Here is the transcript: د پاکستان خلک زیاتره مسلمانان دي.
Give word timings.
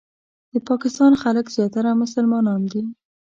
د 0.51 0.53
پاکستان 0.69 1.11
خلک 1.23 1.45
زیاتره 1.55 1.91
مسلمانان 2.03 2.61
دي. 2.71 2.83